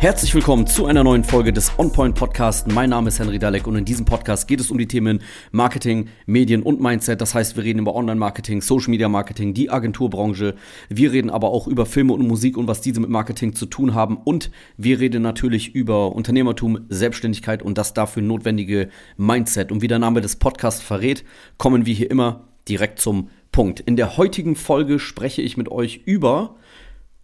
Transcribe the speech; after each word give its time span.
Herzlich 0.00 0.32
willkommen 0.32 0.68
zu 0.68 0.86
einer 0.86 1.02
neuen 1.02 1.24
Folge 1.24 1.52
des 1.52 1.76
OnPoint 1.76 2.14
Podcast. 2.14 2.68
Mein 2.68 2.90
Name 2.90 3.08
ist 3.08 3.18
Henry 3.18 3.40
Dalek 3.40 3.66
und 3.66 3.74
in 3.74 3.84
diesem 3.84 4.04
Podcast 4.04 4.46
geht 4.46 4.60
es 4.60 4.70
um 4.70 4.78
die 4.78 4.86
Themen 4.86 5.20
Marketing, 5.50 6.08
Medien 6.24 6.62
und 6.62 6.80
Mindset. 6.80 7.20
Das 7.20 7.34
heißt, 7.34 7.56
wir 7.56 7.64
reden 7.64 7.80
über 7.80 7.96
Online-Marketing, 7.96 8.62
Social 8.62 8.90
Media 8.90 9.08
Marketing, 9.08 9.54
die 9.54 9.70
Agenturbranche. 9.70 10.54
Wir 10.88 11.10
reden 11.10 11.30
aber 11.30 11.48
auch 11.48 11.66
über 11.66 11.84
Filme 11.84 12.12
und 12.12 12.28
Musik 12.28 12.56
und 12.56 12.68
was 12.68 12.80
diese 12.80 13.00
mit 13.00 13.10
Marketing 13.10 13.56
zu 13.56 13.66
tun 13.66 13.92
haben. 13.92 14.18
Und 14.18 14.52
wir 14.76 15.00
reden 15.00 15.20
natürlich 15.20 15.74
über 15.74 16.12
Unternehmertum, 16.14 16.86
Selbstständigkeit 16.88 17.60
und 17.60 17.76
das 17.76 17.92
dafür 17.92 18.22
notwendige 18.22 18.90
Mindset. 19.16 19.72
Und 19.72 19.82
wie 19.82 19.88
der 19.88 19.98
Name 19.98 20.20
des 20.20 20.36
Podcasts 20.36 20.80
verrät, 20.80 21.24
kommen 21.56 21.86
wir 21.86 21.94
hier 21.94 22.08
immer 22.08 22.44
direkt 22.68 23.00
zum 23.00 23.30
Punkt. 23.50 23.80
In 23.80 23.96
der 23.96 24.16
heutigen 24.16 24.54
Folge 24.54 25.00
spreche 25.00 25.42
ich 25.42 25.56
mit 25.56 25.68
euch 25.68 26.02
über 26.04 26.54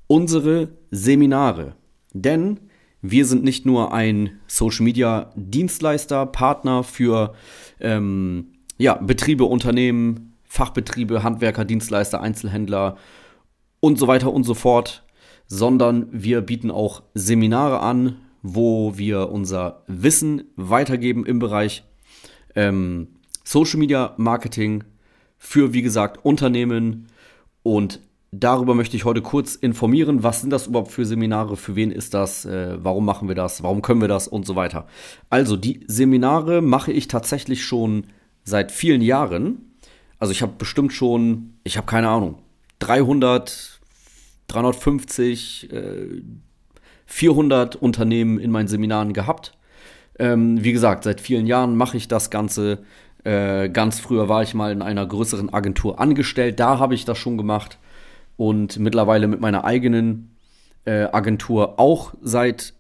unsere 0.09 0.71
Seminare. 0.91 1.77
Denn 2.15 2.59
wir 3.07 3.27
sind 3.27 3.45
nicht 3.45 3.67
nur 3.67 3.93
ein 3.93 4.41
Social 4.47 4.83
Media 4.83 5.31
Dienstleister, 5.37 6.25
Partner 6.25 6.83
für 6.83 7.35
ähm, 7.79 8.53
ja, 8.79 8.95
Betriebe, 8.95 9.45
Unternehmen, 9.45 10.33
Fachbetriebe, 10.45 11.23
Handwerker, 11.23 11.67
Dienstleister, 11.67 12.23
Einzelhändler 12.23 12.97
und 13.81 13.99
so 13.99 14.07
weiter 14.07 14.33
und 14.33 14.45
so 14.45 14.55
fort, 14.55 15.05
sondern 15.47 16.07
wir 16.13 16.41
bieten 16.41 16.71
auch 16.71 17.03
Seminare 17.13 17.81
an, 17.81 18.17
wo 18.41 18.97
wir 18.97 19.29
unser 19.29 19.83
Wissen 19.87 20.45
weitergeben 20.57 21.27
im 21.27 21.39
Bereich 21.39 21.85
ähm, 22.55 23.09
Social 23.45 23.81
Media 23.81 24.15
Marketing 24.17 24.83
für, 25.37 25.75
wie 25.75 25.83
gesagt, 25.83 26.25
Unternehmen 26.25 27.09
und 27.63 28.01
Darüber 28.41 28.75
möchte 28.75 28.97
ich 28.97 29.05
heute 29.05 29.23
kurz 29.23 29.55
informieren. 29.55 30.25
Was 30.25 30.41
sind 30.41 30.51
das 30.51 30.67
überhaupt 30.67 30.91
für 30.91 31.05
Seminare? 31.05 31.57
Für 31.57 31.77
wen 31.77 31.93
ist 31.93 32.15
das? 32.15 32.45
Äh, 32.45 32.79
warum 32.83 33.05
machen 33.05 33.29
wir 33.29 33.37
das? 33.37 33.63
Warum 33.63 33.81
können 33.81 34.01
wir 34.01 34.09
das? 34.09 34.27
Und 34.27 34.45
so 34.45 34.57
weiter. 34.57 34.89
Also, 35.31 35.57
die 35.57 35.85
Seminare 35.87 36.61
mache 36.61 36.91
ich 36.91 37.07
tatsächlich 37.07 37.65
schon 37.65 38.09
seit 38.43 38.73
vielen 38.73 39.03
Jahren. 39.03 39.77
Also, 40.19 40.33
ich 40.33 40.43
habe 40.43 40.55
bestimmt 40.59 40.93
schon, 40.93 41.55
ich 41.63 41.77
habe 41.77 41.87
keine 41.87 42.09
Ahnung, 42.09 42.39
300, 42.81 43.81
350, 44.49 45.73
äh, 45.73 46.23
400 47.07 47.77
Unternehmen 47.77 48.41
in 48.41 48.51
meinen 48.51 48.69
Seminaren 48.69 49.13
gehabt. 49.13 49.57
Ähm, 50.19 50.65
wie 50.65 50.73
gesagt, 50.73 51.05
seit 51.05 51.21
vielen 51.21 51.47
Jahren 51.47 51.77
mache 51.77 51.97
ich 51.97 52.09
das 52.09 52.31
Ganze. 52.31 52.83
Äh, 53.23 53.69
ganz 53.69 54.01
früher 54.01 54.29
war 54.29 54.43
ich 54.43 54.55
mal 54.55 54.73
in 54.73 54.83
einer 54.83 55.07
größeren 55.07 55.55
Agentur 55.55 56.01
angestellt. 56.01 56.59
Da 56.59 56.81
habe 56.81 56.97
ich 56.97 57.05
das 57.05 57.17
schon 57.17 57.39
gemacht 57.39 57.79
und 58.37 58.79
mittlerweile 58.79 59.29
mit 59.29 59.41
meiner 59.41 59.65
eigenen 59.65 60.37
äh, 60.85 61.05
Agentur 61.13 61.79
auch 61.79 62.15
seit 62.23 62.75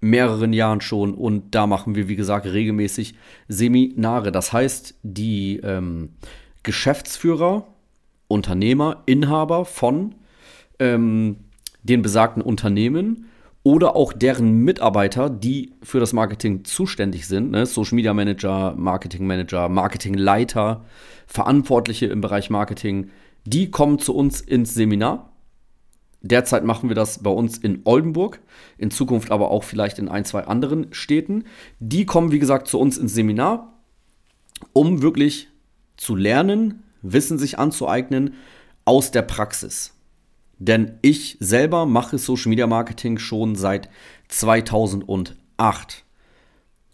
mehreren 0.00 0.52
Jahren 0.52 0.80
schon 0.80 1.14
und 1.14 1.54
da 1.54 1.66
machen 1.66 1.94
wir, 1.94 2.08
wie 2.08 2.16
gesagt, 2.16 2.46
regelmäßig 2.46 3.14
Seminare. 3.48 4.32
Das 4.32 4.52
heißt, 4.52 4.94
die 5.02 5.58
ähm, 5.58 6.10
Geschäftsführer, 6.62 7.66
Unternehmer, 8.28 9.02
Inhaber 9.06 9.64
von 9.64 10.14
ähm, 10.78 11.36
den 11.82 12.02
besagten 12.02 12.42
Unternehmen 12.42 13.26
oder 13.62 13.94
auch 13.94 14.12
deren 14.14 14.64
Mitarbeiter, 14.64 15.28
die 15.28 15.74
für 15.82 16.00
das 16.00 16.14
Marketing 16.14 16.64
zuständig 16.64 17.26
sind, 17.26 17.50
ne? 17.50 17.66
Social 17.66 17.96
Media 17.96 18.14
Manager, 18.14 18.74
Marketing 18.76 19.26
Manager, 19.26 19.68
Marketingleiter, 19.68 20.84
Verantwortliche 21.26 22.06
im 22.06 22.22
Bereich 22.22 22.48
Marketing, 22.48 23.10
die 23.52 23.70
kommen 23.70 23.98
zu 23.98 24.14
uns 24.14 24.40
ins 24.40 24.74
Seminar. 24.74 25.32
Derzeit 26.22 26.64
machen 26.64 26.88
wir 26.90 26.94
das 26.94 27.22
bei 27.22 27.30
uns 27.30 27.56
in 27.58 27.80
Oldenburg, 27.84 28.40
in 28.76 28.90
Zukunft 28.90 29.30
aber 29.30 29.50
auch 29.50 29.64
vielleicht 29.64 29.98
in 29.98 30.08
ein, 30.08 30.24
zwei 30.24 30.44
anderen 30.44 30.92
Städten. 30.92 31.44
Die 31.78 32.04
kommen, 32.04 32.30
wie 32.30 32.38
gesagt, 32.38 32.68
zu 32.68 32.78
uns 32.78 32.98
ins 32.98 33.14
Seminar, 33.14 33.80
um 34.72 35.02
wirklich 35.02 35.48
zu 35.96 36.14
lernen, 36.14 36.82
Wissen 37.02 37.38
sich 37.38 37.58
anzueignen 37.58 38.34
aus 38.84 39.10
der 39.10 39.22
Praxis. 39.22 39.94
Denn 40.58 40.98
ich 41.00 41.38
selber 41.40 41.86
mache 41.86 42.18
Social 42.18 42.50
Media 42.50 42.66
Marketing 42.66 43.18
schon 43.18 43.56
seit 43.56 43.88
2008. 44.28 46.04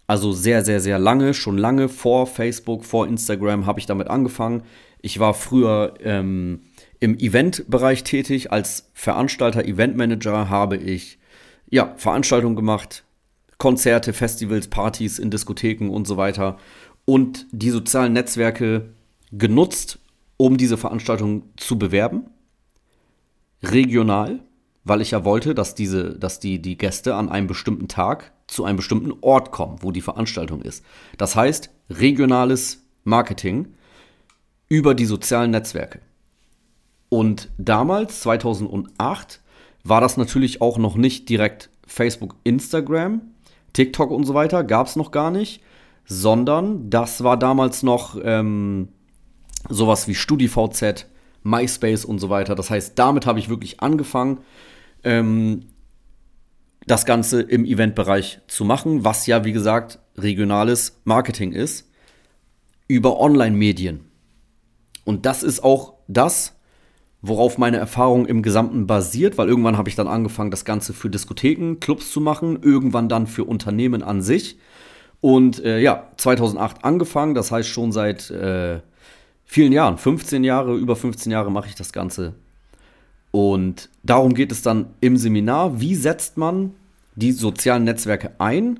Also 0.07 0.31
sehr, 0.31 0.63
sehr, 0.63 0.79
sehr 0.79 0.99
lange, 0.99 1.33
schon 1.33 1.57
lange 1.57 1.89
vor 1.89 2.25
Facebook, 2.27 2.85
vor 2.85 3.07
Instagram 3.07 3.65
habe 3.65 3.81
ich 3.81 3.85
damit 3.85 4.07
angefangen. 4.07 4.63
Ich 5.07 5.19
war 5.19 5.33
früher 5.33 5.93
ähm, 6.01 6.63
im 6.99 7.17
Eventbereich 7.17 8.03
tätig. 8.03 8.51
Als 8.51 8.91
Veranstalter, 8.93 9.63
Eventmanager 9.63 10.49
habe 10.49 10.75
ich 10.75 11.17
ja, 11.69 11.93
Veranstaltungen 11.95 12.57
gemacht, 12.57 13.05
Konzerte, 13.57 14.11
Festivals, 14.11 14.67
Partys 14.67 15.17
in 15.17 15.31
Diskotheken 15.31 15.91
und 15.91 16.07
so 16.07 16.17
weiter. 16.17 16.57
Und 17.05 17.47
die 17.53 17.69
sozialen 17.69 18.11
Netzwerke 18.11 18.89
genutzt, 19.31 19.99
um 20.35 20.57
diese 20.57 20.75
Veranstaltungen 20.75 21.53
zu 21.55 21.79
bewerben. 21.79 22.25
Regional, 23.63 24.41
weil 24.83 24.99
ich 24.99 25.11
ja 25.11 25.23
wollte, 25.23 25.55
dass, 25.55 25.73
diese, 25.73 26.19
dass 26.19 26.41
die, 26.41 26.61
die 26.61 26.77
Gäste 26.77 27.15
an 27.15 27.29
einem 27.29 27.47
bestimmten 27.47 27.87
Tag 27.87 28.33
zu 28.47 28.65
einem 28.65 28.75
bestimmten 28.75 29.13
Ort 29.21 29.51
kommen, 29.51 29.77
wo 29.79 29.91
die 29.91 30.01
Veranstaltung 30.01 30.63
ist. 30.63 30.83
Das 31.17 31.37
heißt, 31.37 31.69
regionales 31.89 32.83
Marketing 33.05 33.69
über 34.69 34.93
die 34.93 35.05
sozialen 35.05 35.51
Netzwerke. 35.51 35.99
Und 37.09 37.49
damals, 37.57 38.21
2008, 38.21 39.41
war 39.83 40.01
das 40.01 40.17
natürlich 40.17 40.61
auch 40.61 40.77
noch 40.77 40.95
nicht 40.95 41.29
direkt 41.29 41.69
Facebook, 41.85 42.35
Instagram, 42.43 43.21
TikTok 43.73 44.11
und 44.11 44.25
so 44.25 44.33
weiter, 44.33 44.63
gab 44.63 44.87
es 44.87 44.95
noch 44.95 45.11
gar 45.11 45.31
nicht, 45.31 45.61
sondern 46.05 46.89
das 46.89 47.23
war 47.23 47.37
damals 47.37 47.83
noch 47.83 48.17
ähm, 48.21 48.89
sowas 49.69 50.07
wie 50.07 50.15
StudiVZ, 50.15 51.07
MySpace 51.43 52.05
und 52.05 52.19
so 52.19 52.29
weiter. 52.29 52.55
Das 52.55 52.69
heißt, 52.69 52.97
damit 52.99 53.25
habe 53.25 53.39
ich 53.39 53.49
wirklich 53.49 53.79
angefangen, 53.79 54.39
ähm, 55.03 55.65
das 56.85 57.05
Ganze 57.05 57.41
im 57.41 57.65
Eventbereich 57.65 58.39
zu 58.47 58.63
machen, 58.63 59.03
was 59.03 59.27
ja, 59.27 59.43
wie 59.43 59.51
gesagt, 59.51 59.99
regionales 60.17 61.01
Marketing 61.03 61.51
ist, 61.51 61.89
über 62.87 63.19
Online-Medien. 63.19 64.06
Und 65.07 65.25
das 65.25 65.41
ist 65.41 65.63
auch 65.63 65.93
das, 66.07 66.53
worauf 67.21 67.57
meine 67.57 67.77
Erfahrung 67.77 68.25
im 68.25 68.41
Gesamten 68.41 68.87
basiert, 68.87 69.37
weil 69.37 69.47
irgendwann 69.47 69.77
habe 69.77 69.87
ich 69.87 69.95
dann 69.95 70.07
angefangen, 70.07 70.51
das 70.51 70.65
Ganze 70.65 70.93
für 70.93 71.09
Diskotheken, 71.09 71.77
Clubs 71.79 72.11
zu 72.11 72.19
machen, 72.19 72.59
irgendwann 72.61 73.07
dann 73.07 73.25
für 73.25 73.45
Unternehmen 73.45 74.03
an 74.03 74.21
sich. 74.21 74.57
Und 75.21 75.63
äh, 75.63 75.79
ja, 75.79 76.09
2008 76.17 76.83
angefangen, 76.83 77.35
das 77.35 77.51
heißt 77.51 77.69
schon 77.69 77.93
seit 77.93 78.29
äh, 78.31 78.81
vielen 79.45 79.71
Jahren, 79.71 79.97
15 79.97 80.43
Jahre, 80.43 80.75
über 80.75 80.97
15 80.97 81.31
Jahre 81.31 81.51
mache 81.51 81.69
ich 81.69 81.75
das 81.75 81.93
Ganze 81.93 82.33
und 83.31 83.89
darum 84.03 84.33
geht 84.33 84.51
es 84.51 84.61
dann 84.61 84.87
im 84.99 85.15
Seminar. 85.15 85.79
Wie 85.79 85.95
setzt 85.95 86.37
man 86.37 86.73
die 87.15 87.31
sozialen 87.31 87.83
Netzwerke 87.83 88.31
ein, 88.39 88.79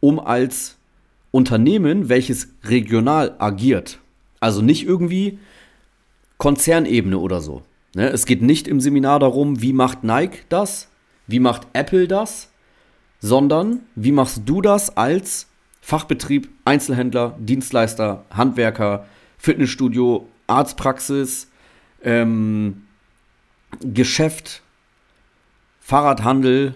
um 0.00 0.18
als 0.18 0.78
Unternehmen, 1.30 2.08
welches 2.08 2.48
regional 2.64 3.36
agiert, 3.38 3.98
also 4.40 4.62
nicht 4.62 4.86
irgendwie 4.86 5.38
Konzernebene 6.40 7.18
oder 7.18 7.42
so. 7.42 7.62
Ne? 7.94 8.08
Es 8.08 8.24
geht 8.24 8.40
nicht 8.40 8.66
im 8.66 8.80
Seminar 8.80 9.20
darum, 9.20 9.60
wie 9.60 9.74
macht 9.74 10.04
Nike 10.04 10.38
das, 10.48 10.88
wie 11.26 11.38
macht 11.38 11.66
Apple 11.74 12.08
das, 12.08 12.48
sondern 13.20 13.80
wie 13.94 14.10
machst 14.10 14.42
du 14.46 14.62
das 14.62 14.96
als 14.96 15.48
Fachbetrieb, 15.82 16.48
Einzelhändler, 16.64 17.36
Dienstleister, 17.38 18.24
Handwerker, 18.30 19.06
Fitnessstudio, 19.36 20.26
Arztpraxis, 20.46 21.50
ähm, 22.02 22.86
Geschäft, 23.80 24.62
Fahrradhandel, 25.80 26.74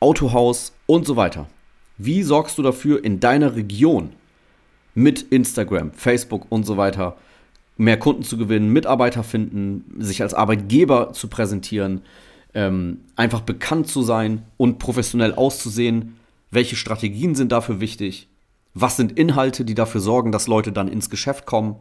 Autohaus 0.00 0.72
und 0.86 1.06
so 1.06 1.16
weiter. 1.16 1.46
Wie 1.98 2.22
sorgst 2.22 2.56
du 2.56 2.62
dafür 2.62 3.04
in 3.04 3.20
deiner 3.20 3.54
Region 3.54 4.14
mit 4.94 5.20
Instagram, 5.20 5.92
Facebook 5.92 6.46
und 6.48 6.64
so 6.64 6.78
weiter 6.78 7.18
mehr 7.78 7.98
Kunden 7.98 8.22
zu 8.22 8.36
gewinnen, 8.36 8.72
Mitarbeiter 8.72 9.24
finden, 9.24 9.84
sich 9.98 10.20
als 10.20 10.34
Arbeitgeber 10.34 11.14
zu 11.14 11.28
präsentieren, 11.28 12.02
ähm, 12.52 13.00
einfach 13.16 13.40
bekannt 13.40 13.88
zu 13.88 14.02
sein 14.02 14.42
und 14.58 14.78
professionell 14.78 15.34
auszusehen? 15.34 16.16
Welche 16.50 16.76
Strategien 16.76 17.34
sind 17.34 17.52
dafür 17.52 17.80
wichtig? 17.80 18.28
Was 18.74 18.96
sind 18.96 19.18
Inhalte, 19.18 19.64
die 19.64 19.74
dafür 19.74 20.02
sorgen, 20.02 20.32
dass 20.32 20.46
Leute 20.46 20.72
dann 20.72 20.88
ins 20.88 21.08
Geschäft 21.08 21.46
kommen? 21.46 21.76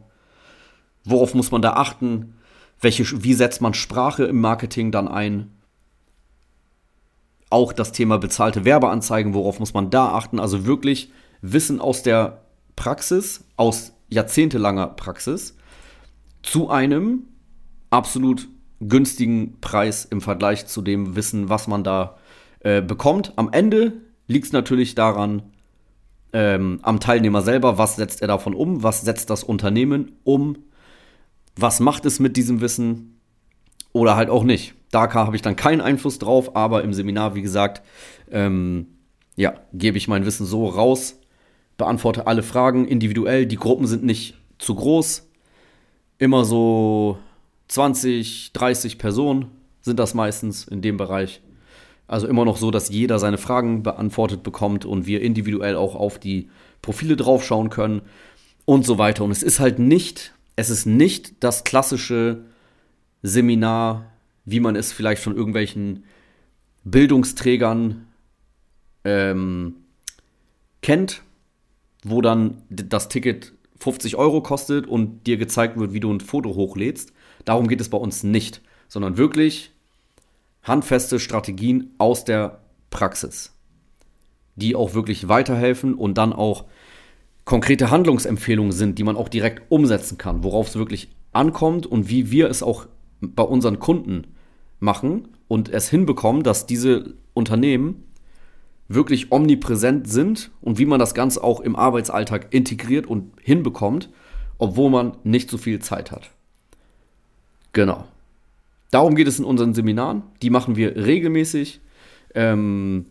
Worauf 1.03 1.33
muss 1.33 1.51
man 1.51 1.61
da 1.61 1.73
achten? 1.73 2.33
welche, 2.79 3.23
wie 3.23 3.33
setzt 3.33 3.61
man 3.61 3.73
Sprache 3.73 4.25
im 4.25 4.39
Marketing 4.39 4.91
dann 4.91 5.07
ein? 5.07 5.51
Auch 7.49 7.73
das 7.73 7.91
Thema 7.91 8.17
bezahlte 8.17 8.65
Werbeanzeigen, 8.65 9.33
worauf 9.33 9.59
muss 9.59 9.73
man 9.73 9.89
da 9.89 10.09
achten? 10.09 10.39
Also 10.39 10.65
wirklich 10.65 11.11
Wissen 11.41 11.79
aus 11.79 12.03
der 12.03 12.41
Praxis, 12.75 13.43
aus 13.55 13.93
jahrzehntelanger 14.09 14.87
Praxis, 14.87 15.55
zu 16.43 16.69
einem 16.69 17.23
absolut 17.89 18.47
günstigen 18.79 19.59
Preis 19.59 20.05
im 20.05 20.21
Vergleich 20.21 20.67
zu 20.67 20.81
dem 20.81 21.15
Wissen, 21.15 21.49
was 21.49 21.67
man 21.67 21.83
da 21.83 22.17
äh, 22.59 22.81
bekommt. 22.81 23.33
Am 23.35 23.49
Ende 23.51 23.93
liegt 24.27 24.47
es 24.47 24.51
natürlich 24.51 24.95
daran, 24.95 25.43
ähm, 26.33 26.79
am 26.83 26.99
Teilnehmer 26.99 27.41
selber, 27.41 27.77
was 27.77 27.95
setzt 27.95 28.21
er 28.21 28.27
davon 28.27 28.53
um, 28.53 28.83
was 28.83 29.01
setzt 29.01 29.29
das 29.29 29.43
Unternehmen 29.43 30.11
um, 30.23 30.57
was 31.55 31.79
macht 31.79 32.05
es 32.05 32.19
mit 32.19 32.37
diesem 32.37 32.61
Wissen 32.61 33.19
oder 33.93 34.15
halt 34.15 34.29
auch 34.29 34.43
nicht. 34.43 34.75
Da 34.91 35.11
habe 35.13 35.35
ich 35.35 35.41
dann 35.41 35.55
keinen 35.55 35.81
Einfluss 35.81 36.19
drauf, 36.19 36.55
aber 36.55 36.83
im 36.83 36.93
Seminar, 36.93 37.35
wie 37.35 37.41
gesagt, 37.41 37.81
ähm, 38.31 38.87
ja, 39.35 39.53
gebe 39.73 39.97
ich 39.97 40.07
mein 40.07 40.25
Wissen 40.25 40.45
so 40.45 40.67
raus, 40.67 41.19
beantworte 41.77 42.27
alle 42.27 42.43
Fragen 42.43 42.87
individuell. 42.87 43.45
Die 43.45 43.55
Gruppen 43.55 43.87
sind 43.87 44.03
nicht 44.03 44.35
zu 44.59 44.75
groß. 44.75 45.26
Immer 46.19 46.45
so 46.45 47.19
20, 47.67 48.53
30 48.53 48.97
Personen 48.97 49.51
sind 49.81 49.99
das 49.99 50.13
meistens 50.13 50.67
in 50.67 50.81
dem 50.81 50.97
Bereich. 50.97 51.41
Also 52.07 52.27
immer 52.27 52.45
noch 52.45 52.57
so, 52.57 52.71
dass 52.71 52.89
jeder 52.89 53.19
seine 53.19 53.37
Fragen 53.37 53.83
beantwortet 53.83 54.41
bekommt 54.43 54.85
und 54.85 55.05
wir 55.05 55.21
individuell 55.21 55.75
auch 55.75 55.95
auf 55.95 56.19
die 56.19 56.49
Profile 56.81 57.17
draufschauen 57.17 57.69
können 57.69 58.01
und 58.65 58.85
so 58.85 58.97
weiter. 58.97 59.23
Und 59.23 59.31
es 59.31 59.43
ist 59.43 59.59
halt 59.59 59.77
nicht, 59.79 60.33
es 60.55 60.69
ist 60.69 60.85
nicht 60.85 61.43
das 61.43 61.63
klassische 61.63 62.45
Seminar, 63.23 64.05
wie 64.45 64.61
man 64.61 64.75
es 64.75 64.93
vielleicht 64.93 65.21
von 65.21 65.35
irgendwelchen 65.35 66.05
Bildungsträgern 66.85 68.07
ähm, 69.03 69.75
kennt, 70.81 71.21
wo 72.03 72.21
dann 72.21 72.61
das 72.69 73.09
Ticket 73.09 73.53
50 73.79 74.15
Euro 74.15 74.41
kostet 74.41 74.87
und 74.87 75.27
dir 75.27 75.37
gezeigt 75.37 75.77
wird, 75.77 75.93
wie 75.93 75.99
du 75.99 76.11
ein 76.11 76.19
Foto 76.19 76.55
hochlädst. 76.55 77.13
Darum 77.45 77.67
geht 77.67 77.81
es 77.81 77.89
bei 77.89 77.97
uns 77.97 78.23
nicht, 78.23 78.61
sondern 78.87 79.17
wirklich 79.17 79.71
handfeste 80.63 81.19
Strategien 81.19 81.91
aus 81.97 82.25
der 82.25 82.59
Praxis, 82.89 83.53
die 84.55 84.75
auch 84.75 84.93
wirklich 84.93 85.27
weiterhelfen 85.27 85.93
und 85.93 86.17
dann 86.17 86.33
auch 86.33 86.65
konkrete 87.45 87.91
Handlungsempfehlungen 87.91 88.73
sind, 88.73 88.99
die 88.99 89.03
man 89.03 89.15
auch 89.15 89.29
direkt 89.29 89.71
umsetzen 89.71 90.17
kann, 90.17 90.43
worauf 90.43 90.67
es 90.67 90.75
wirklich 90.75 91.09
ankommt 91.31 91.85
und 91.85 92.09
wie 92.09 92.31
wir 92.31 92.49
es 92.49 92.61
auch 92.61 92.87
bei 93.21 93.43
unseren 93.43 93.79
Kunden 93.79 94.27
machen 94.79 95.29
und 95.47 95.69
es 95.69 95.89
hinbekommen, 95.89 96.43
dass 96.43 96.65
diese 96.65 97.13
Unternehmen 97.33 98.03
wirklich 98.87 99.31
omnipräsent 99.31 100.07
sind 100.07 100.51
und 100.61 100.79
wie 100.79 100.85
man 100.85 100.99
das 100.99 101.13
Ganze 101.13 101.43
auch 101.43 101.59
im 101.59 101.75
Arbeitsalltag 101.75 102.53
integriert 102.53 103.05
und 103.05 103.33
hinbekommt, 103.41 104.09
obwohl 104.57 104.89
man 104.89 105.17
nicht 105.23 105.49
so 105.49 105.57
viel 105.57 105.79
Zeit 105.79 106.11
hat. 106.11 106.31
Genau. 107.73 108.05
Darum 108.91 109.15
geht 109.15 109.27
es 109.27 109.39
in 109.39 109.45
unseren 109.45 109.73
Seminaren. 109.73 110.23
Die 110.41 110.49
machen 110.49 110.77
wir 110.77 110.95
regelmäßig. 110.95 111.81
Ähm, 112.33 113.07